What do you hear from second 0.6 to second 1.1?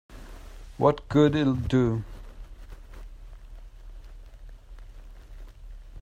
What